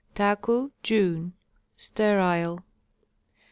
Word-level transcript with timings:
Taku, 0.15 0.71
June. 0.81 1.33
Sterile. 1.77 2.61